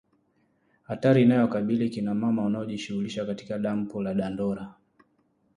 Hatari 0.83 1.21
inayowakabili 1.21 1.89
kina 1.89 2.13
mama 2.15 2.43
wanaojishughulisha 2.43 3.25
katika 3.25 3.59
dampo 3.59 4.03
la 4.03 4.13
Dandora 4.13 4.73